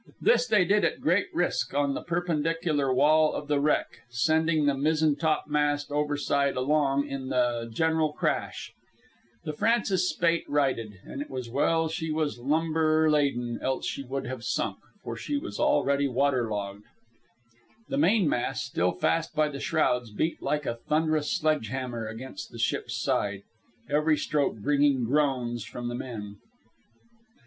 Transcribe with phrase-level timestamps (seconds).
[0.19, 4.73] This they did at great risk on the perpendicular wall of the wreck, sending the
[4.73, 8.73] mizzentopmast overside along in the general crash.
[9.43, 14.01] The Francis Spaight righted, and it was well that she was lumber laden, else she
[14.01, 16.85] would have sunk, for she was already water logged.
[17.87, 22.57] The mainmast, still fast by the shrouds, beat like a thunderous sledge hammer against the
[22.57, 23.43] ship's side,
[23.87, 26.37] every stroke bringing groans from the men.